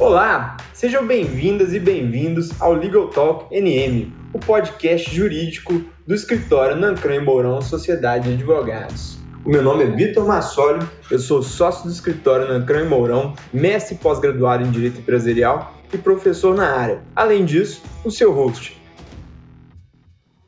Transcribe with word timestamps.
Olá, 0.00 0.56
sejam 0.72 1.04
bem-vindas 1.04 1.74
e 1.74 1.80
bem-vindos 1.80 2.50
ao 2.62 2.72
Legal 2.72 3.08
Talk 3.08 3.52
NM, 3.52 4.12
o 4.32 4.38
podcast 4.38 5.12
jurídico 5.12 5.82
do 6.06 6.14
escritório 6.14 6.76
Nancran 6.76 7.16
e 7.16 7.20
Mourão 7.20 7.60
Sociedade 7.60 8.28
de 8.28 8.34
Advogados. 8.34 9.18
O 9.44 9.50
meu 9.50 9.60
nome 9.60 9.82
é 9.82 9.86
Vitor 9.88 10.24
Massoli, 10.24 10.86
eu 11.10 11.18
sou 11.18 11.42
sócio 11.42 11.86
do 11.86 11.90
escritório 11.90 12.46
Nancran 12.46 12.84
e 12.84 12.88
Mourão, 12.88 13.34
mestre 13.52 13.96
pós-graduado 13.96 14.64
em 14.64 14.70
Direito 14.70 15.00
Empresarial 15.00 15.74
e 15.92 15.98
professor 15.98 16.54
na 16.54 16.76
área. 16.78 17.02
Além 17.16 17.44
disso, 17.44 17.82
o 18.04 18.10
seu 18.12 18.32
host. 18.32 18.80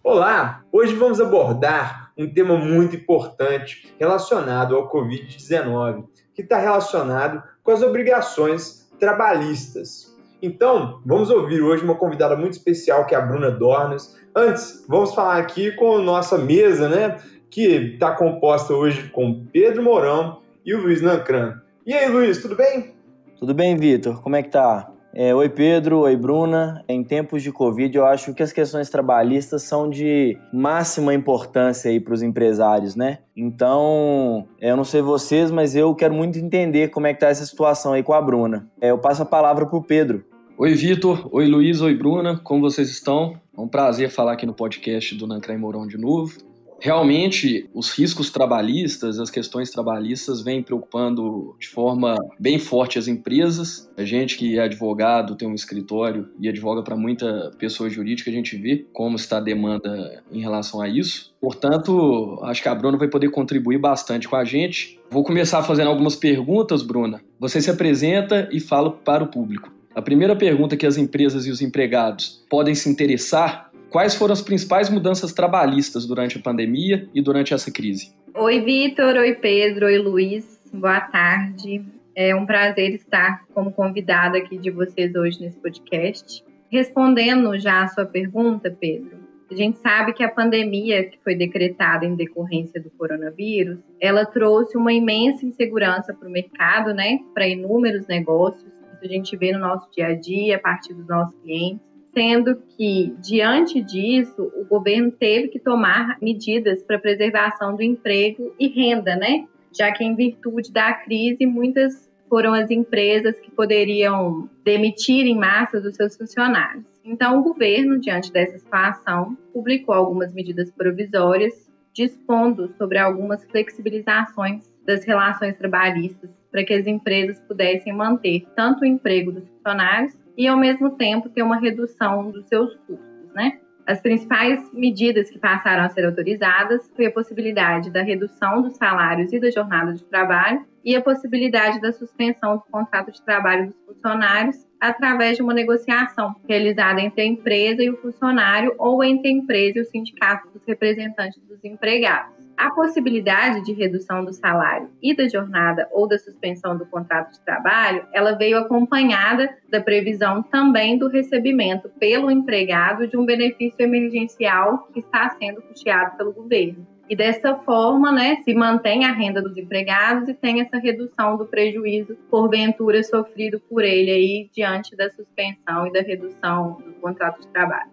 Olá, 0.04 0.62
hoje 0.70 0.94
vamos 0.94 1.20
abordar 1.20 2.12
um 2.16 2.32
tema 2.32 2.56
muito 2.56 2.94
importante 2.94 3.92
relacionado 3.98 4.76
ao 4.76 4.88
Covid-19, 4.88 6.04
que 6.36 6.42
está 6.42 6.56
relacionado 6.56 7.42
com 7.64 7.72
as 7.72 7.82
obrigações 7.82 8.79
trabalhistas. 9.00 10.14
Então, 10.42 11.00
vamos 11.04 11.28
ouvir 11.30 11.60
hoje 11.60 11.82
uma 11.82 11.96
convidada 11.96 12.36
muito 12.36 12.52
especial, 12.52 13.04
que 13.06 13.14
é 13.14 13.18
a 13.18 13.20
Bruna 13.20 13.50
Dornas. 13.50 14.16
Antes, 14.34 14.84
vamos 14.88 15.14
falar 15.14 15.38
aqui 15.38 15.72
com 15.72 15.96
a 15.96 16.02
nossa 16.02 16.38
mesa, 16.38 16.88
né? 16.88 17.18
Que 17.50 17.94
está 17.94 18.12
composta 18.12 18.72
hoje 18.72 19.10
com 19.10 19.44
Pedro 19.52 19.82
Mourão 19.82 20.40
e 20.64 20.72
o 20.72 20.82
Luiz 20.82 21.02
Nancran. 21.02 21.60
E 21.84 21.92
aí, 21.92 22.08
Luiz, 22.08 22.40
tudo 22.40 22.54
bem? 22.54 22.94
Tudo 23.38 23.52
bem, 23.52 23.76
Vitor. 23.76 24.22
Como 24.22 24.36
é 24.36 24.42
que 24.42 24.50
tá? 24.50 24.90
É, 25.12 25.34
oi, 25.34 25.48
Pedro. 25.48 26.00
Oi, 26.00 26.16
Bruna. 26.16 26.84
Em 26.88 27.02
tempos 27.02 27.42
de 27.42 27.50
Covid, 27.50 27.96
eu 27.96 28.06
acho 28.06 28.32
que 28.32 28.42
as 28.42 28.52
questões 28.52 28.88
trabalhistas 28.88 29.62
são 29.62 29.90
de 29.90 30.38
máxima 30.52 31.12
importância 31.12 31.90
aí 31.90 31.98
para 31.98 32.14
os 32.14 32.22
empresários, 32.22 32.94
né? 32.94 33.18
Então, 33.36 34.46
eu 34.60 34.76
não 34.76 34.84
sei 34.84 35.02
vocês, 35.02 35.50
mas 35.50 35.74
eu 35.74 35.94
quero 35.94 36.14
muito 36.14 36.38
entender 36.38 36.88
como 36.88 37.06
é 37.06 37.14
que 37.14 37.20
tá 37.20 37.28
essa 37.28 37.44
situação 37.44 37.92
aí 37.92 38.02
com 38.02 38.12
a 38.12 38.22
Bruna. 38.22 38.68
É, 38.80 38.90
eu 38.90 38.98
passo 38.98 39.22
a 39.22 39.26
palavra 39.26 39.66
para 39.66 39.76
o 39.76 39.82
Pedro. 39.82 40.24
Oi, 40.56 40.74
Vitor. 40.74 41.28
Oi, 41.32 41.46
Luiz. 41.46 41.80
Oi, 41.80 41.94
Bruna. 41.94 42.38
Como 42.38 42.60
vocês 42.60 42.88
estão? 42.90 43.34
É 43.56 43.60
um 43.60 43.68
prazer 43.68 44.10
falar 44.10 44.32
aqui 44.32 44.46
no 44.46 44.54
podcast 44.54 45.14
do 45.16 45.26
Nancra 45.26 45.56
Mourão 45.58 45.86
de 45.86 45.98
novo 45.98 46.49
realmente 46.80 47.68
os 47.74 47.90
riscos 47.92 48.30
trabalhistas, 48.30 49.20
as 49.20 49.30
questões 49.30 49.70
trabalhistas 49.70 50.42
vêm 50.42 50.62
preocupando 50.62 51.54
de 51.60 51.68
forma 51.68 52.16
bem 52.38 52.58
forte 52.58 52.98
as 52.98 53.06
empresas. 53.06 53.90
A 53.96 54.04
gente 54.04 54.36
que 54.36 54.58
é 54.58 54.62
advogado, 54.62 55.36
tem 55.36 55.46
um 55.46 55.54
escritório 55.54 56.28
e 56.40 56.48
advoga 56.48 56.82
para 56.82 56.96
muita 56.96 57.52
pessoa 57.58 57.88
jurídica, 57.88 58.30
a 58.30 58.32
gente 58.32 58.56
vê 58.56 58.86
como 58.92 59.16
está 59.16 59.36
a 59.36 59.40
demanda 59.40 60.22
em 60.32 60.40
relação 60.40 60.80
a 60.80 60.88
isso. 60.88 61.32
Portanto, 61.40 62.38
acho 62.42 62.62
que 62.62 62.68
a 62.68 62.74
Bruna 62.74 62.98
vai 62.98 63.08
poder 63.08 63.30
contribuir 63.30 63.78
bastante 63.78 64.28
com 64.28 64.36
a 64.36 64.44
gente. 64.44 64.98
Vou 65.10 65.22
começar 65.22 65.62
fazendo 65.62 65.88
algumas 65.88 66.16
perguntas, 66.16 66.82
Bruna. 66.82 67.20
Você 67.38 67.60
se 67.60 67.70
apresenta 67.70 68.48
e 68.52 68.60
fala 68.60 68.90
para 68.90 69.24
o 69.24 69.28
público. 69.28 69.70
A 69.92 70.00
primeira 70.00 70.36
pergunta 70.36 70.76
que 70.76 70.86
as 70.86 70.96
empresas 70.96 71.46
e 71.46 71.50
os 71.50 71.60
empregados 71.60 72.44
podem 72.48 72.74
se 72.74 72.88
interessar 72.88 73.69
Quais 73.90 74.14
foram 74.14 74.32
as 74.32 74.40
principais 74.40 74.88
mudanças 74.88 75.32
trabalhistas 75.32 76.06
durante 76.06 76.38
a 76.38 76.40
pandemia 76.40 77.08
e 77.12 77.20
durante 77.20 77.52
essa 77.52 77.72
crise? 77.72 78.14
Oi, 78.32 78.60
Vitor. 78.60 79.16
Oi, 79.16 79.34
Pedro. 79.34 79.86
Oi, 79.86 79.98
Luiz. 79.98 80.60
Boa 80.72 81.00
tarde. 81.00 81.84
É 82.14 82.32
um 82.32 82.46
prazer 82.46 82.94
estar 82.94 83.44
como 83.52 83.72
convidada 83.72 84.38
aqui 84.38 84.56
de 84.58 84.70
vocês 84.70 85.12
hoje 85.16 85.40
nesse 85.40 85.58
podcast. 85.58 86.44
Respondendo 86.70 87.58
já 87.58 87.82
a 87.82 87.88
sua 87.88 88.06
pergunta, 88.06 88.70
Pedro, 88.70 89.18
a 89.50 89.54
gente 89.56 89.78
sabe 89.78 90.12
que 90.12 90.22
a 90.22 90.30
pandemia 90.30 91.10
que 91.10 91.18
foi 91.24 91.34
decretada 91.34 92.06
em 92.06 92.14
decorrência 92.14 92.80
do 92.80 92.90
coronavírus, 92.90 93.80
ela 94.00 94.24
trouxe 94.24 94.76
uma 94.76 94.92
imensa 94.92 95.44
insegurança 95.44 96.14
para 96.14 96.28
o 96.28 96.30
mercado, 96.30 96.94
né? 96.94 97.18
Para 97.34 97.48
inúmeros 97.48 98.06
negócios. 98.06 98.70
Isso 98.92 99.04
a 99.04 99.08
gente 99.08 99.36
vê 99.36 99.50
no 99.50 99.58
nosso 99.58 99.90
dia 99.90 100.06
a 100.06 100.14
dia, 100.14 100.56
a 100.56 100.60
partir 100.60 100.94
dos 100.94 101.08
nossos 101.08 101.34
clientes 101.42 101.89
sendo 102.12 102.56
que, 102.76 103.14
diante 103.20 103.80
disso, 103.80 104.50
o 104.56 104.64
governo 104.64 105.10
teve 105.10 105.48
que 105.48 105.58
tomar 105.58 106.18
medidas 106.20 106.82
para 106.82 106.98
preservação 106.98 107.74
do 107.74 107.82
emprego 107.82 108.54
e 108.58 108.68
renda, 108.68 109.16
né? 109.16 109.46
Já 109.76 109.92
que, 109.92 110.04
em 110.04 110.14
virtude 110.14 110.72
da 110.72 110.92
crise, 110.92 111.46
muitas 111.46 112.10
foram 112.28 112.54
as 112.54 112.70
empresas 112.70 113.38
que 113.40 113.50
poderiam 113.50 114.48
demitir 114.64 115.26
em 115.26 115.36
massa 115.36 115.80
dos 115.80 115.96
seus 115.96 116.16
funcionários. 116.16 116.84
Então, 117.04 117.40
o 117.40 117.42
governo, 117.42 117.98
diante 117.98 118.32
dessa 118.32 118.58
situação, 118.58 119.36
publicou 119.52 119.94
algumas 119.94 120.32
medidas 120.32 120.70
provisórias, 120.70 121.70
dispondo 121.92 122.68
sobre 122.78 122.98
algumas 122.98 123.44
flexibilizações 123.44 124.70
das 124.86 125.04
relações 125.04 125.56
trabalhistas 125.56 126.30
para 126.50 126.64
que 126.64 126.74
as 126.74 126.86
empresas 126.86 127.40
pudessem 127.40 127.92
manter 127.92 128.46
tanto 128.56 128.82
o 128.82 128.86
emprego 128.86 129.32
dos 129.32 129.48
funcionários 129.48 130.16
e, 130.40 130.48
ao 130.48 130.56
mesmo 130.56 130.96
tempo, 130.96 131.28
ter 131.28 131.42
uma 131.42 131.60
redução 131.60 132.30
dos 132.30 132.48
seus 132.48 132.74
custos, 132.86 133.34
né? 133.34 133.60
As 133.86 134.00
principais 134.00 134.72
medidas 134.72 135.28
que 135.28 135.38
passaram 135.38 135.84
a 135.84 135.90
ser 135.90 136.06
autorizadas 136.06 136.90
foi 136.96 137.04
a 137.04 137.12
possibilidade 137.12 137.90
da 137.90 138.02
redução 138.02 138.62
dos 138.62 138.74
salários 138.78 139.30
e 139.34 139.38
da 139.38 139.50
jornada 139.50 139.92
de 139.92 140.02
trabalho 140.02 140.64
e 140.82 140.96
a 140.96 141.02
possibilidade 141.02 141.78
da 141.82 141.92
suspensão 141.92 142.56
do 142.56 142.62
contrato 142.70 143.12
de 143.12 143.20
trabalho 143.22 143.66
dos 143.66 143.76
funcionários 143.84 144.66
através 144.80 145.36
de 145.36 145.42
uma 145.42 145.52
negociação 145.52 146.34
realizada 146.48 147.00
entre 147.00 147.20
a 147.20 147.26
empresa 147.26 147.82
e 147.82 147.90
o 147.90 147.96
funcionário 147.98 148.74
ou 148.78 149.04
entre 149.04 149.28
a 149.28 149.32
empresa 149.32 149.78
e 149.78 149.82
o 149.82 149.84
sindicato 149.84 150.48
dos 150.50 150.62
representantes 150.66 151.40
dos 151.44 151.62
empregados. 151.64 152.40
A 152.56 152.70
possibilidade 152.72 153.64
de 153.64 153.72
redução 153.72 154.22
do 154.22 154.34
salário 154.34 154.90
e 155.02 155.16
da 155.16 155.26
jornada 155.26 155.88
ou 155.92 156.06
da 156.06 156.18
suspensão 156.18 156.76
do 156.76 156.84
contrato 156.84 157.32
de 157.32 157.40
trabalho, 157.40 158.06
ela 158.12 158.32
veio 158.32 158.58
acompanhada 158.58 159.48
da 159.70 159.80
previsão 159.80 160.42
também 160.42 160.98
do 160.98 161.08
recebimento 161.08 161.88
pelo 161.98 162.30
empregado 162.30 163.06
de 163.06 163.16
um 163.16 163.24
benefício 163.24 163.82
emergencial 163.82 164.88
que 164.92 165.00
está 165.00 165.30
sendo 165.38 165.62
custeado 165.62 166.18
pelo 166.18 166.32
governo. 166.32 166.86
E 167.10 167.16
dessa 167.16 167.56
forma, 167.56 168.12
né, 168.12 168.36
se 168.44 168.54
mantém 168.54 169.04
a 169.04 169.12
renda 169.12 169.42
dos 169.42 169.56
empregados 169.56 170.28
e 170.28 170.34
tem 170.34 170.60
essa 170.60 170.78
redução 170.78 171.36
do 171.36 171.44
prejuízo 171.44 172.16
porventura 172.30 173.02
sofrido 173.02 173.58
por 173.68 173.82
ele 173.82 174.12
aí 174.12 174.50
diante 174.54 174.94
da 174.94 175.10
suspensão 175.10 175.88
e 175.88 175.92
da 175.92 176.02
redução 176.02 176.80
do 176.86 176.92
contrato 177.00 177.40
de 177.40 177.48
trabalho. 177.48 177.90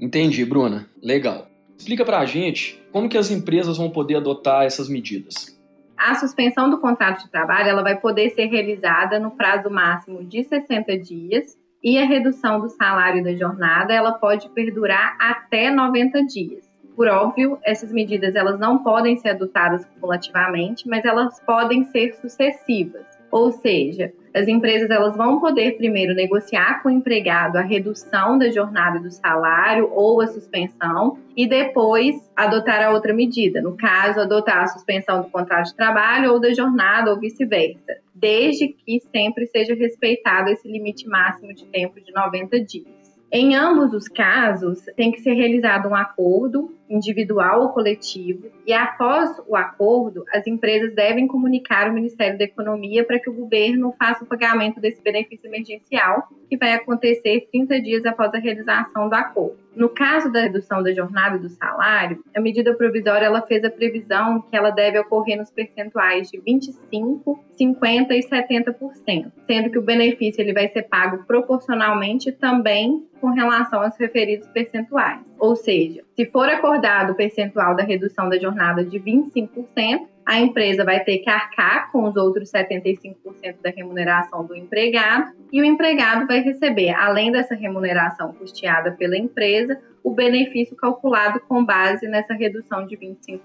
Entendi, 0.00 0.44
Bruna. 0.44 0.84
Legal. 1.00 1.46
Explica 1.78 2.04
para 2.04 2.18
a 2.18 2.26
gente 2.26 2.82
como 2.90 3.08
que 3.08 3.16
as 3.16 3.30
empresas 3.30 3.78
vão 3.78 3.88
poder 3.88 4.16
adotar 4.16 4.64
essas 4.64 4.88
medidas. 4.88 5.56
A 5.96 6.16
suspensão 6.16 6.68
do 6.68 6.80
contrato 6.80 7.22
de 7.22 7.30
trabalho 7.30 7.68
ela 7.68 7.84
vai 7.84 8.00
poder 8.00 8.30
ser 8.30 8.46
realizada 8.46 9.20
no 9.20 9.30
prazo 9.30 9.70
máximo 9.70 10.24
de 10.24 10.42
60 10.42 10.98
dias 10.98 11.56
e 11.80 11.98
a 11.98 12.04
redução 12.04 12.58
do 12.58 12.68
salário 12.68 13.22
da 13.22 13.32
jornada 13.32 13.94
ela 13.94 14.14
pode 14.14 14.48
perdurar 14.48 15.16
até 15.20 15.70
90 15.70 16.24
dias. 16.24 16.65
Por 16.96 17.08
óbvio, 17.08 17.58
essas 17.62 17.92
medidas 17.92 18.34
elas 18.34 18.58
não 18.58 18.78
podem 18.82 19.18
ser 19.18 19.28
adotadas 19.28 19.84
cumulativamente, 19.84 20.88
mas 20.88 21.04
elas 21.04 21.38
podem 21.40 21.84
ser 21.84 22.14
sucessivas. 22.14 23.04
Ou 23.30 23.52
seja, 23.52 24.14
as 24.34 24.48
empresas 24.48 24.88
elas 24.88 25.14
vão 25.14 25.38
poder 25.38 25.76
primeiro 25.76 26.14
negociar 26.14 26.82
com 26.82 26.88
o 26.88 26.92
empregado 26.92 27.58
a 27.58 27.60
redução 27.60 28.38
da 28.38 28.50
jornada 28.50 28.98
do 28.98 29.10
salário 29.10 29.90
ou 29.92 30.22
a 30.22 30.26
suspensão 30.26 31.18
e 31.36 31.46
depois 31.46 32.16
adotar 32.34 32.82
a 32.82 32.90
outra 32.90 33.12
medida, 33.12 33.60
no 33.60 33.76
caso, 33.76 34.20
adotar 34.20 34.62
a 34.62 34.68
suspensão 34.68 35.20
do 35.20 35.28
contrato 35.28 35.66
de 35.66 35.76
trabalho 35.76 36.32
ou 36.32 36.40
da 36.40 36.54
jornada 36.54 37.10
ou 37.10 37.20
vice-versa, 37.20 37.98
desde 38.14 38.68
que 38.68 39.00
sempre 39.12 39.46
seja 39.46 39.74
respeitado 39.74 40.48
esse 40.48 40.66
limite 40.66 41.06
máximo 41.06 41.52
de 41.52 41.66
tempo 41.66 42.00
de 42.00 42.10
90 42.10 42.58
dias. 42.60 42.96
Em 43.30 43.56
ambos 43.56 43.92
os 43.92 44.08
casos, 44.08 44.84
tem 44.96 45.10
que 45.10 45.20
ser 45.20 45.34
realizado 45.34 45.88
um 45.88 45.94
acordo 45.94 46.75
individual 46.88 47.62
ou 47.62 47.68
coletivo, 47.70 48.50
e 48.66 48.72
após 48.72 49.40
o 49.46 49.56
acordo, 49.56 50.24
as 50.32 50.46
empresas 50.46 50.94
devem 50.94 51.26
comunicar 51.26 51.86
ao 51.86 51.92
Ministério 51.92 52.38
da 52.38 52.44
Economia 52.44 53.04
para 53.04 53.18
que 53.18 53.30
o 53.30 53.34
governo 53.34 53.94
faça 53.98 54.24
o 54.24 54.26
pagamento 54.26 54.80
desse 54.80 55.02
benefício 55.02 55.46
emergencial, 55.46 56.28
que 56.48 56.56
vai 56.56 56.72
acontecer 56.72 57.48
30 57.50 57.80
dias 57.80 58.06
após 58.06 58.32
a 58.34 58.38
realização 58.38 59.08
do 59.08 59.14
acordo. 59.14 59.66
No 59.76 59.90
caso 59.90 60.32
da 60.32 60.40
redução 60.40 60.82
da 60.82 60.90
jornada 60.94 61.38
do 61.38 61.50
salário, 61.50 62.24
a 62.34 62.40
medida 62.40 62.72
provisória 62.72 63.26
ela 63.26 63.42
fez 63.42 63.62
a 63.62 63.68
previsão 63.68 64.40
que 64.40 64.56
ela 64.56 64.70
deve 64.70 64.98
ocorrer 64.98 65.36
nos 65.36 65.50
percentuais 65.50 66.30
de 66.30 66.40
25, 66.40 67.44
50 67.58 68.14
e 68.14 68.20
70%, 68.20 69.32
sendo 69.46 69.70
que 69.70 69.78
o 69.78 69.82
benefício 69.82 70.40
ele 70.40 70.54
vai 70.54 70.68
ser 70.68 70.84
pago 70.84 71.24
proporcionalmente 71.24 72.32
também 72.32 73.06
com 73.20 73.28
relação 73.28 73.82
aos 73.82 73.96
referidos 73.98 74.48
percentuais. 74.48 75.20
Ou 75.38 75.54
seja, 75.54 76.02
se 76.14 76.24
for 76.26 76.48
acordado 76.76 77.12
o 77.12 77.14
percentual 77.14 77.74
da 77.74 77.82
redução 77.82 78.28
da 78.28 78.38
jornada 78.38 78.84
de 78.84 79.00
25%, 79.00 80.06
a 80.24 80.40
empresa 80.40 80.84
vai 80.84 81.02
ter 81.02 81.18
que 81.18 81.30
arcar 81.30 81.90
com 81.90 82.04
os 82.04 82.16
outros 82.16 82.50
75% 82.50 83.14
da 83.62 83.70
remuneração 83.70 84.44
do 84.44 84.54
empregado 84.54 85.32
e 85.52 85.60
o 85.60 85.64
empregado 85.64 86.26
vai 86.26 86.40
receber, 86.40 86.90
além 86.90 87.32
dessa 87.32 87.54
remuneração 87.54 88.32
custeada 88.32 88.92
pela 88.92 89.16
empresa, 89.16 89.78
o 90.02 90.12
benefício 90.12 90.76
calculado 90.76 91.40
com 91.48 91.64
base 91.64 92.06
nessa 92.08 92.34
redução 92.34 92.86
de 92.86 92.96
25%. 92.96 93.40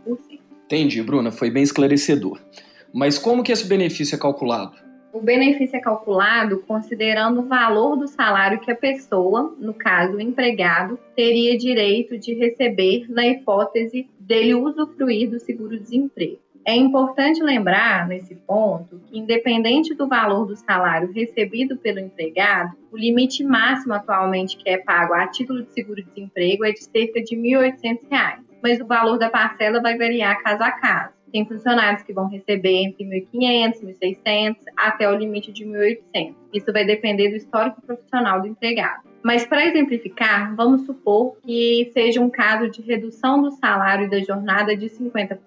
Entendi, 0.65 1.01
Bruna, 1.01 1.31
foi 1.31 1.49
bem 1.49 1.63
esclarecedor. 1.63 2.39
Mas 2.93 3.17
como 3.17 3.43
que 3.43 3.51
esse 3.51 3.67
benefício 3.67 4.15
é 4.15 4.19
calculado? 4.19 4.75
O 5.13 5.19
benefício 5.19 5.75
é 5.75 5.79
calculado 5.79 6.59
considerando 6.65 7.41
o 7.41 7.47
valor 7.47 7.97
do 7.97 8.07
salário 8.07 8.61
que 8.61 8.71
a 8.71 8.75
pessoa, 8.75 9.53
no 9.59 9.73
caso 9.73 10.15
o 10.15 10.21
empregado, 10.21 10.97
teria 11.13 11.57
direito 11.57 12.17
de 12.17 12.33
receber 12.33 13.05
na 13.09 13.27
hipótese 13.27 14.09
dele 14.17 14.55
usufruir 14.55 15.29
do 15.29 15.37
seguro-desemprego. 15.37 16.39
É 16.65 16.75
importante 16.75 17.43
lembrar, 17.43 18.07
nesse 18.07 18.35
ponto, 18.35 19.01
que, 19.07 19.17
independente 19.17 19.93
do 19.93 20.07
valor 20.07 20.45
do 20.45 20.55
salário 20.55 21.11
recebido 21.11 21.75
pelo 21.75 21.99
empregado, 21.99 22.77
o 22.91 22.97
limite 22.97 23.43
máximo 23.43 23.93
atualmente 23.93 24.55
que 24.55 24.69
é 24.69 24.77
pago 24.77 25.13
a 25.13 25.27
título 25.27 25.63
de 25.63 25.73
seguro-desemprego 25.73 26.63
é 26.63 26.71
de 26.71 26.83
cerca 26.83 27.21
de 27.21 27.35
R$ 27.35 27.73
1.800, 27.73 28.39
mas 28.63 28.79
o 28.79 28.85
valor 28.85 29.17
da 29.17 29.29
parcela 29.29 29.81
vai 29.81 29.97
variar 29.97 30.41
caso 30.41 30.63
a 30.63 30.71
caso. 30.71 31.20
Tem 31.31 31.45
funcionários 31.45 32.03
que 32.03 32.13
vão 32.13 32.27
receber 32.27 32.83
entre 32.83 33.05
1.500, 33.05 33.81
1.600 34.01 34.55
até 34.75 35.09
o 35.09 35.15
limite 35.15 35.51
de 35.51 35.65
1.800. 35.65 36.35
Isso 36.53 36.73
vai 36.73 36.85
depender 36.85 37.29
do 37.29 37.37
histórico 37.37 37.81
profissional 37.81 38.41
do 38.41 38.47
empregado. 38.47 39.03
Mas 39.23 39.45
para 39.45 39.65
exemplificar, 39.65 40.55
vamos 40.55 40.85
supor 40.85 41.37
que 41.45 41.89
seja 41.93 42.19
um 42.19 42.29
caso 42.29 42.69
de 42.69 42.81
redução 42.81 43.41
do 43.41 43.51
salário 43.51 44.09
da 44.09 44.19
jornada 44.19 44.75
de 44.75 44.87
50% 44.87 45.39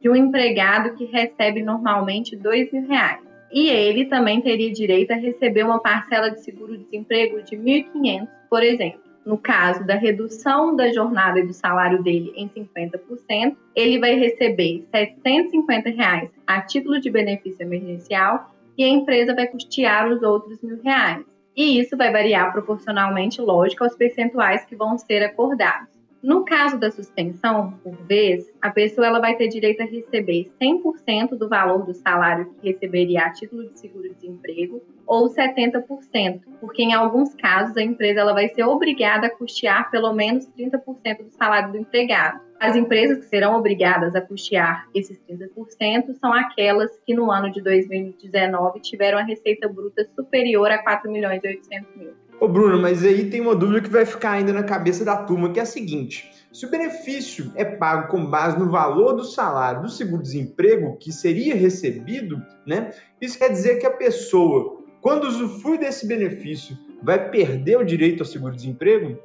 de 0.00 0.08
um 0.08 0.16
empregado 0.16 0.94
que 0.96 1.04
recebe 1.04 1.62
normalmente 1.62 2.36
R$ 2.36 2.70
mil 2.72 2.88
reais. 2.88 3.20
E 3.52 3.68
ele 3.68 4.06
também 4.06 4.40
teria 4.40 4.72
direito 4.72 5.10
a 5.10 5.16
receber 5.16 5.62
uma 5.62 5.78
parcela 5.78 6.30
de 6.30 6.40
seguro-desemprego 6.42 7.42
de 7.42 7.56
1.500, 7.56 8.28
por 8.48 8.62
exemplo. 8.62 9.11
No 9.24 9.38
caso 9.38 9.86
da 9.86 9.94
redução 9.94 10.74
da 10.74 10.92
jornada 10.92 11.38
e 11.38 11.46
do 11.46 11.52
salário 11.52 12.02
dele 12.02 12.32
em 12.36 12.48
50%, 12.48 13.56
ele 13.74 13.98
vai 14.00 14.14
receber 14.14 14.84
750 14.90 15.90
reais 15.90 16.30
a 16.46 16.60
título 16.60 17.00
de 17.00 17.08
benefício 17.08 17.62
emergencial 17.62 18.52
e 18.76 18.82
a 18.82 18.88
empresa 18.88 19.34
vai 19.34 19.46
custear 19.46 20.10
os 20.10 20.22
outros 20.22 20.60
mil 20.62 20.80
reais. 20.82 21.24
E 21.56 21.78
isso 21.78 21.96
vai 21.96 22.10
variar 22.10 22.50
proporcionalmente, 22.50 23.40
lógico, 23.40 23.84
aos 23.84 23.94
percentuais 23.94 24.64
que 24.64 24.74
vão 24.74 24.98
ser 24.98 25.22
acordados. 25.22 26.01
No 26.22 26.44
caso 26.44 26.78
da 26.78 26.88
suspensão, 26.88 27.72
por 27.82 27.96
vez, 28.06 28.48
a 28.62 28.70
pessoa 28.70 29.08
ela 29.08 29.18
vai 29.18 29.34
ter 29.34 29.48
direito 29.48 29.82
a 29.82 29.86
receber 29.86 30.52
100% 30.62 31.30
do 31.30 31.48
valor 31.48 31.84
do 31.84 31.92
salário 31.92 32.54
que 32.60 32.70
receberia 32.70 33.24
a 33.24 33.32
título 33.32 33.68
de 33.68 33.80
seguro-desemprego 33.80 34.80
ou 35.04 35.28
70%, 35.28 36.42
porque 36.60 36.82
em 36.82 36.94
alguns 36.94 37.34
casos 37.34 37.76
a 37.76 37.82
empresa 37.82 38.20
ela 38.20 38.32
vai 38.32 38.48
ser 38.50 38.62
obrigada 38.62 39.26
a 39.26 39.30
custear 39.30 39.90
pelo 39.90 40.12
menos 40.12 40.46
30% 40.56 41.24
do 41.24 41.30
salário 41.30 41.72
do 41.72 41.78
empregado. 41.78 42.40
As 42.60 42.76
empresas 42.76 43.18
que 43.18 43.24
serão 43.24 43.56
obrigadas 43.56 44.14
a 44.14 44.20
custear 44.20 44.88
esses 44.94 45.20
30% 45.28 46.14
são 46.20 46.32
aquelas 46.32 46.96
que 47.04 47.12
no 47.12 47.32
ano 47.32 47.50
de 47.50 47.60
2019 47.60 48.78
tiveram 48.78 49.18
a 49.18 49.22
receita 49.22 49.68
bruta 49.68 50.08
superior 50.14 50.70
a 50.70 50.78
4 50.78 51.10
milhões 51.10 51.42
e 51.42 51.48
800 51.48 51.96
mil. 51.96 52.21
Ô 52.42 52.48
Bruno, 52.48 52.82
mas 52.82 53.04
aí 53.04 53.30
tem 53.30 53.40
uma 53.40 53.54
dúvida 53.54 53.80
que 53.80 53.88
vai 53.88 54.04
ficar 54.04 54.32
ainda 54.32 54.52
na 54.52 54.64
cabeça 54.64 55.04
da 55.04 55.16
turma, 55.16 55.52
que 55.52 55.60
é 55.60 55.62
a 55.62 55.64
seguinte: 55.64 56.28
se 56.52 56.66
o 56.66 56.70
benefício 56.70 57.52
é 57.54 57.64
pago 57.64 58.08
com 58.08 58.26
base 58.26 58.58
no 58.58 58.68
valor 58.68 59.12
do 59.12 59.22
salário 59.22 59.82
do 59.82 59.88
seguro-desemprego 59.88 60.96
que 60.98 61.12
seria 61.12 61.54
recebido, 61.54 62.42
né? 62.66 62.90
Isso 63.20 63.38
quer 63.38 63.48
dizer 63.48 63.78
que 63.78 63.86
a 63.86 63.92
pessoa, 63.92 64.80
quando 65.00 65.28
usufrui 65.28 65.78
desse 65.78 66.04
benefício, 66.04 66.76
vai 67.00 67.30
perder 67.30 67.78
o 67.78 67.84
direito 67.84 68.22
ao 68.22 68.26
seguro-desemprego? 68.26 69.16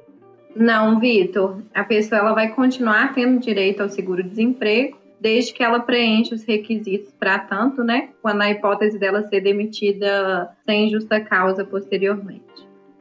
Não, 0.54 1.00
Vitor. 1.00 1.60
A 1.74 1.82
pessoa 1.82 2.20
ela 2.20 2.34
vai 2.34 2.54
continuar 2.54 3.14
tendo 3.16 3.40
direito 3.40 3.82
ao 3.82 3.88
seguro-desemprego 3.88 4.96
desde 5.20 5.52
que 5.52 5.64
ela 5.64 5.80
preencha 5.80 6.36
os 6.36 6.44
requisitos 6.44 7.12
para 7.18 7.40
tanto, 7.40 7.82
né? 7.82 8.10
Quando 8.22 8.42
a 8.42 8.50
hipótese 8.52 8.96
dela 8.96 9.26
ser 9.28 9.40
demitida 9.40 10.56
sem 10.64 10.88
justa 10.88 11.20
causa 11.20 11.64
posteriormente. 11.64 12.47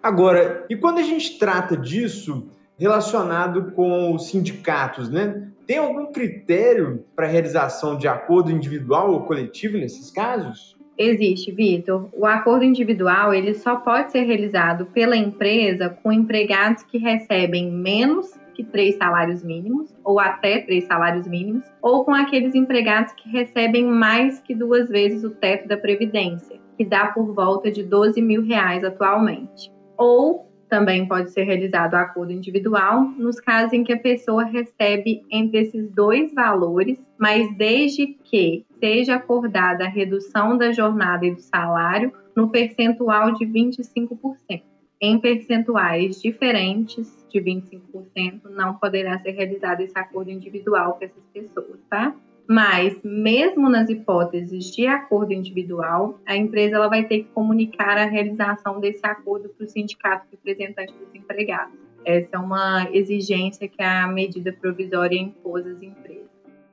Agora, 0.07 0.65
e 0.69 0.75
quando 0.77 0.99
a 0.99 1.03
gente 1.03 1.37
trata 1.37 1.75
disso 1.75 2.47
relacionado 2.79 3.73
com 3.73 4.15
os 4.15 4.29
sindicatos, 4.29 5.09
né? 5.09 5.49
Tem 5.67 5.79
algum 5.79 6.13
critério 6.13 7.03
para 7.13 7.27
realização 7.27 7.97
de 7.97 8.07
acordo 8.07 8.49
individual 8.49 9.11
ou 9.11 9.23
coletivo 9.23 9.77
nesses 9.77 10.09
casos? 10.09 10.77
Existe, 10.97 11.51
Vitor. 11.51 12.07
O 12.13 12.25
acordo 12.25 12.63
individual 12.63 13.33
ele 13.33 13.53
só 13.53 13.75
pode 13.75 14.13
ser 14.13 14.21
realizado 14.21 14.85
pela 14.85 15.17
empresa 15.17 15.89
com 16.01 16.09
empregados 16.09 16.83
que 16.83 16.97
recebem 16.97 17.69
menos 17.69 18.33
que 18.53 18.63
três 18.63 18.95
salários 18.95 19.43
mínimos, 19.43 19.93
ou 20.05 20.21
até 20.21 20.61
três 20.61 20.85
salários 20.85 21.27
mínimos, 21.27 21.65
ou 21.81 22.05
com 22.05 22.15
aqueles 22.15 22.55
empregados 22.55 23.11
que 23.11 23.29
recebem 23.29 23.83
mais 23.83 24.39
que 24.39 24.55
duas 24.55 24.87
vezes 24.87 25.25
o 25.25 25.31
teto 25.31 25.67
da 25.67 25.75
Previdência, 25.75 26.57
que 26.77 26.85
dá 26.85 27.07
por 27.07 27.33
volta 27.33 27.69
de 27.69 27.83
12 27.83 28.21
mil 28.21 28.41
reais 28.41 28.85
atualmente 28.85 29.75
ou 29.97 30.47
também 30.69 31.07
pode 31.07 31.31
ser 31.31 31.43
realizado 31.43 31.93
o 31.93 31.97
acordo 31.97 32.31
individual 32.31 33.01
nos 33.17 33.39
casos 33.39 33.73
em 33.73 33.83
que 33.83 33.93
a 33.93 33.99
pessoa 33.99 34.43
recebe 34.43 35.23
entre 35.31 35.61
esses 35.61 35.89
dois 35.91 36.33
valores, 36.33 36.99
mas 37.17 37.55
desde 37.55 38.07
que 38.07 38.65
seja 38.79 39.15
acordada 39.15 39.85
a 39.85 39.89
redução 39.89 40.57
da 40.57 40.71
jornada 40.71 41.25
e 41.25 41.33
do 41.33 41.41
salário 41.41 42.11
no 42.35 42.49
percentual 42.49 43.33
de 43.33 43.45
25%. 43.45 44.61
Em 44.99 45.19
percentuais 45.19 46.19
diferentes 46.21 47.25
de 47.29 47.39
25%, 47.39 48.49
não 48.49 48.73
poderá 48.73 49.19
ser 49.19 49.31
realizado 49.31 49.81
esse 49.81 49.97
acordo 49.97 50.31
individual 50.31 50.93
com 50.93 51.05
essas 51.05 51.23
pessoas, 51.31 51.79
tá? 51.89 52.15
Mas, 52.47 52.97
mesmo 53.03 53.69
nas 53.69 53.89
hipóteses 53.89 54.71
de 54.73 54.87
acordo 54.87 55.33
individual, 55.33 56.19
a 56.25 56.35
empresa 56.35 56.77
ela 56.77 56.87
vai 56.87 57.03
ter 57.03 57.23
que 57.23 57.29
comunicar 57.33 57.97
a 57.97 58.05
realização 58.05 58.79
desse 58.79 59.05
acordo 59.05 59.49
para 59.49 59.65
o 59.65 59.69
sindicato 59.69 60.27
representante 60.31 60.93
dos 60.93 61.13
empregados. 61.13 61.75
Essa 62.05 62.37
é 62.37 62.39
uma 62.39 62.87
exigência 62.93 63.67
que 63.67 63.83
a 63.83 64.07
medida 64.07 64.53
provisória 64.53 65.19
impôs 65.19 65.67
às 65.67 65.81
empresas. 65.81 66.27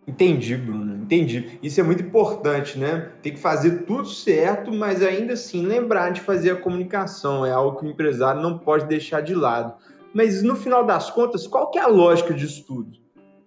Entendi, 0.06 0.54
Bruno, 0.54 1.02
entendi. 1.02 1.58
Isso 1.60 1.80
é 1.80 1.82
muito 1.82 2.04
importante, 2.04 2.78
né? 2.78 3.10
Tem 3.20 3.32
que 3.32 3.40
fazer 3.40 3.84
tudo 3.84 4.06
certo, 4.06 4.72
mas 4.72 5.02
ainda 5.02 5.32
assim 5.32 5.66
lembrar 5.66 6.10
de 6.10 6.20
fazer 6.20 6.52
a 6.52 6.56
comunicação. 6.56 7.44
É 7.44 7.50
algo 7.50 7.78
que 7.80 7.86
o 7.86 7.90
empresário 7.90 8.40
não 8.40 8.58
pode 8.58 8.86
deixar 8.86 9.22
de 9.22 9.34
lado. 9.34 9.74
Mas 10.12 10.42
no 10.42 10.54
final 10.54 10.84
das 10.86 11.10
contas, 11.10 11.46
qual 11.46 11.70
que 11.70 11.78
é 11.78 11.82
a 11.82 11.88
lógica 11.88 12.32
disso 12.32 12.64
tudo? 12.64 13.03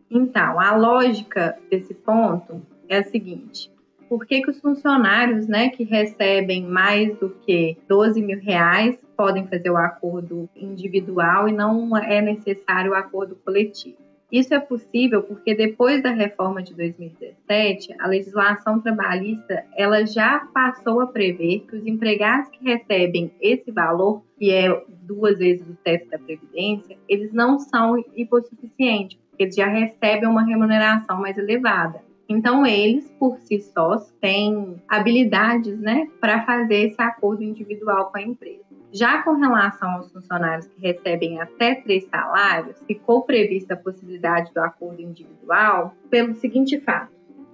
Então, 0.10 0.60
a 0.60 0.76
lógica 0.76 1.58
desse 1.70 1.94
ponto 1.94 2.62
é 2.88 3.00
a 3.00 3.04
seguinte: 3.04 3.72
por 4.08 4.26
que, 4.26 4.42
que 4.42 4.50
os 4.50 4.60
funcionários 4.60 5.48
né, 5.48 5.70
que 5.70 5.84
recebem 5.84 6.64
mais 6.64 7.18
do 7.18 7.30
que 7.30 7.78
12 7.88 8.22
mil 8.22 8.40
reais 8.40 8.98
podem 9.16 9.48
fazer 9.48 9.70
o 9.70 9.78
acordo 9.78 10.50
individual 10.56 11.50
e 11.50 11.52
não 11.52 11.96
é 11.98 12.22
necessário 12.22 12.92
o 12.92 12.96
acordo 12.96 13.36
coletivo? 13.36 14.08
Isso 14.30 14.54
é 14.54 14.60
possível 14.60 15.24
porque 15.24 15.56
depois 15.56 16.04
da 16.04 16.12
reforma 16.12 16.62
de 16.62 16.74
2017, 16.74 17.96
a 17.98 18.08
legislação 18.08 18.82
trabalhista 18.82 19.64
ela 19.74 20.06
já 20.06 20.40
passou 20.54 21.00
a 21.00 21.08
prever 21.08 21.62
que 21.62 21.78
os 21.78 21.86
empregados 21.86 22.50
que 22.50 22.62
recebem 22.62 23.32
esse 23.40 23.72
valor, 23.72 24.22
que 24.38 24.52
é 24.52 24.84
duas 25.02 25.38
vezes 25.38 25.66
o 25.66 25.78
teto 25.82 26.10
da 26.10 26.20
previdência, 26.20 26.98
eles 27.08 27.32
não 27.32 27.58
são 27.58 28.04
hipossuficientes, 28.14 29.18
eles 29.38 29.56
já 29.56 29.68
recebem 29.68 30.28
uma 30.28 30.44
remuneração 30.44 31.20
mais 31.20 31.38
elevada. 31.38 32.02
Então, 32.30 32.66
eles, 32.66 33.10
por 33.18 33.38
si 33.40 33.60
sós, 33.60 34.12
têm 34.20 34.76
habilidades 34.88 35.80
né, 35.80 36.10
para 36.20 36.46
fazer 36.46 36.90
esse 36.90 37.02
acordo 37.02 37.42
individual 37.42 38.12
com 38.12 38.18
a 38.18 38.22
empresa. 38.22 38.68
Já 38.92 39.22
com 39.22 39.34
relação 39.34 39.90
aos 39.92 40.12
funcionários 40.12 40.68
que 40.68 40.82
recebem 40.82 41.40
até 41.40 41.76
três 41.76 42.06
salários, 42.06 42.82
ficou 42.86 43.24
prevista 43.24 43.74
a 43.74 43.78
possibilidade 43.78 44.54
do 44.54 44.60
acordo 44.60 45.02
individual 45.02 45.94
pelo 46.10 46.34
seguinte 46.36 46.80
fato: 46.80 47.12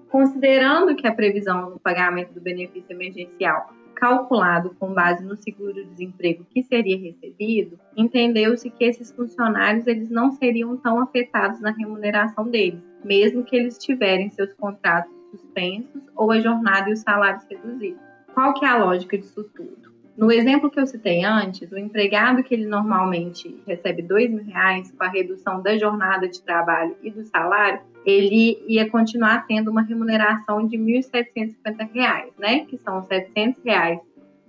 considerando 0.10 0.96
que 0.96 1.08
a 1.08 1.14
previsão 1.14 1.72
do 1.72 1.80
pagamento 1.80 2.34
do 2.34 2.42
benefício 2.42 2.92
emergencial 2.92 3.74
calculado 4.04 4.76
com 4.78 4.94
base 4.94 5.24
no 5.24 5.38
seguro-desemprego 5.38 6.46
que 6.50 6.62
seria 6.62 7.00
recebido, 7.00 7.80
entendeu-se 7.96 8.70
que 8.70 8.84
esses 8.84 9.10
funcionários 9.14 9.88
eles 9.88 10.10
não 10.10 10.30
seriam 10.30 10.76
tão 10.76 11.00
afetados 11.00 11.62
na 11.62 11.72
remuneração 11.72 12.50
deles, 12.50 12.84
mesmo 13.02 13.46
que 13.46 13.56
eles 13.56 13.78
tiverem 13.78 14.30
seus 14.30 14.52
contratos 14.56 15.14
suspensos 15.32 16.02
ou 16.18 16.34
a 16.34 16.42
jornada 16.42 16.90
e 16.90 16.94
os 16.94 17.00
salários 17.00 17.46
reduzidos. 17.50 18.02
Qual 18.34 18.54
que 18.56 18.66
é 18.66 18.68
a 18.68 18.84
lógica 18.84 19.18
disso 19.18 19.42
tudo? 19.56 19.93
No 20.16 20.32
exemplo 20.32 20.70
que 20.70 20.80
eu 20.80 20.86
citei 20.86 21.24
antes, 21.24 21.72
o 21.72 21.78
empregado 21.78 22.44
que 22.44 22.54
ele 22.54 22.68
normalmente 22.68 23.60
recebe 23.66 24.04
dois 24.04 24.30
mil 24.30 24.44
reais 24.44 24.92
com 24.92 25.04
a 25.04 25.10
redução 25.10 25.62
da 25.62 25.76
jornada 25.76 26.28
de 26.28 26.42
trabalho 26.42 26.96
e 27.02 27.10
do 27.10 27.24
salário, 27.24 27.82
ele 28.06 28.64
ia 28.68 28.88
continuar 28.90 29.48
tendo 29.48 29.72
uma 29.72 29.82
remuneração 29.82 30.68
de 30.68 30.78
R$ 30.78 31.02
1.750, 31.02 32.34
né? 32.38 32.66
Que 32.66 32.78
são 32.78 33.00
os 33.00 33.08
700 33.08 33.64
reais 33.64 34.00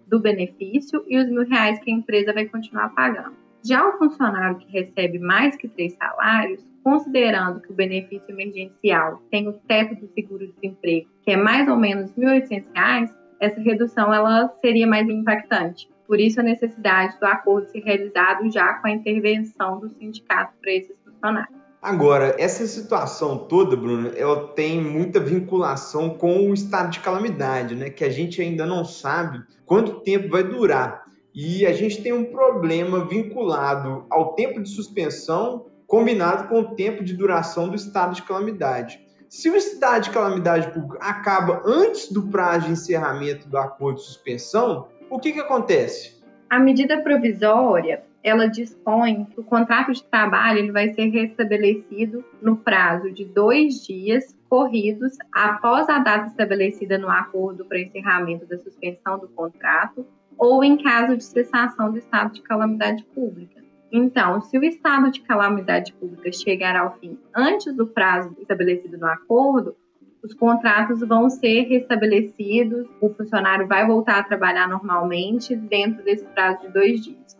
do 0.06 0.20
benefício 0.20 1.02
e 1.08 1.16
os 1.16 1.28
mil 1.30 1.46
reais 1.48 1.78
que 1.78 1.90
a 1.90 1.94
empresa 1.94 2.32
vai 2.32 2.44
continuar 2.44 2.90
pagando. 2.90 3.34
Já 3.64 3.88
o 3.88 3.96
funcionário 3.96 4.58
que 4.58 4.70
recebe 4.70 5.18
mais 5.18 5.56
que 5.56 5.66
três 5.66 5.94
salários, 5.94 6.62
considerando 6.82 7.62
que 7.62 7.72
o 7.72 7.74
benefício 7.74 8.28
emergencial 8.28 9.22
tem 9.30 9.48
o 9.48 9.54
teto 9.54 9.94
do 9.94 10.06
seguro-desemprego, 10.12 11.08
que 11.22 11.30
é 11.30 11.36
mais 11.38 11.66
ou 11.66 11.76
menos 11.76 12.12
R$ 12.14 12.42
1.800, 12.42 13.14
essa 13.40 13.60
redução 13.60 14.12
ela 14.12 14.52
seria 14.60 14.86
mais 14.86 15.08
impactante. 15.08 15.88
Por 16.06 16.20
isso 16.20 16.40
a 16.40 16.42
necessidade 16.42 17.18
do 17.18 17.26
acordo 17.26 17.68
ser 17.70 17.80
realizado 17.80 18.50
já 18.50 18.74
com 18.74 18.86
a 18.86 18.90
intervenção 18.90 19.80
do 19.80 19.88
sindicato 19.88 20.52
para 20.60 20.72
esses 20.72 20.96
funcionários. 21.04 21.64
Agora, 21.80 22.34
essa 22.38 22.66
situação 22.66 23.36
toda, 23.36 23.76
Bruno, 23.76 24.10
ela 24.16 24.48
tem 24.48 24.80
muita 24.80 25.20
vinculação 25.20 26.10
com 26.10 26.48
o 26.48 26.54
estado 26.54 26.90
de 26.90 27.00
calamidade, 27.00 27.74
né? 27.74 27.90
Que 27.90 28.04
a 28.04 28.08
gente 28.08 28.40
ainda 28.40 28.64
não 28.64 28.86
sabe 28.86 29.42
quanto 29.66 30.00
tempo 30.00 30.30
vai 30.30 30.42
durar. 30.42 31.04
E 31.34 31.66
a 31.66 31.72
gente 31.72 32.02
tem 32.02 32.12
um 32.12 32.24
problema 32.24 33.06
vinculado 33.06 34.06
ao 34.08 34.34
tempo 34.34 34.62
de 34.62 34.70
suspensão 34.70 35.66
combinado 35.86 36.48
com 36.48 36.60
o 36.60 36.74
tempo 36.74 37.04
de 37.04 37.12
duração 37.12 37.68
do 37.68 37.76
estado 37.76 38.14
de 38.14 38.22
calamidade. 38.22 39.03
Se 39.34 39.50
o 39.50 39.56
estado 39.56 40.04
de 40.04 40.10
calamidade 40.10 40.70
pública 40.70 41.04
acaba 41.04 41.60
antes 41.66 42.10
do 42.10 42.22
prazo 42.22 42.66
de 42.66 42.72
encerramento 42.74 43.48
do 43.48 43.58
acordo 43.58 43.96
de 43.96 44.04
suspensão, 44.04 44.86
o 45.10 45.18
que, 45.18 45.32
que 45.32 45.40
acontece? 45.40 46.22
A 46.48 46.60
medida 46.60 47.02
provisória 47.02 48.04
ela 48.22 48.46
dispõe 48.46 49.24
que 49.24 49.40
o 49.40 49.42
contrato 49.42 49.92
de 49.92 50.04
trabalho 50.04 50.60
ele 50.60 50.70
vai 50.70 50.94
ser 50.94 51.06
restabelecido 51.06 52.24
no 52.40 52.56
prazo 52.58 53.10
de 53.10 53.24
dois 53.24 53.84
dias 53.84 54.36
corridos 54.48 55.16
após 55.34 55.88
a 55.88 55.98
data 55.98 56.28
estabelecida 56.28 56.96
no 56.96 57.10
acordo 57.10 57.64
para 57.64 57.80
encerramento 57.80 58.46
da 58.46 58.56
suspensão 58.58 59.18
do 59.18 59.26
contrato 59.26 60.06
ou 60.38 60.62
em 60.62 60.80
caso 60.80 61.16
de 61.16 61.24
cessação 61.24 61.90
do 61.90 61.98
estado 61.98 62.34
de 62.34 62.40
calamidade 62.40 63.02
pública. 63.12 63.63
Então, 63.96 64.40
se 64.40 64.58
o 64.58 64.64
estado 64.64 65.08
de 65.08 65.20
calamidade 65.20 65.92
pública 65.92 66.32
chegar 66.32 66.74
ao 66.74 66.98
fim 66.98 67.16
antes 67.32 67.72
do 67.72 67.86
prazo 67.86 68.34
estabelecido 68.40 68.98
no 68.98 69.06
acordo, 69.06 69.76
os 70.20 70.34
contratos 70.34 70.98
vão 71.06 71.30
ser 71.30 71.68
restabelecidos, 71.68 72.88
o 73.00 73.08
funcionário 73.10 73.68
vai 73.68 73.86
voltar 73.86 74.18
a 74.18 74.22
trabalhar 74.24 74.68
normalmente 74.68 75.54
dentro 75.54 76.04
desse 76.04 76.24
prazo 76.24 76.62
de 76.62 76.72
dois 76.72 77.04
dias. 77.04 77.38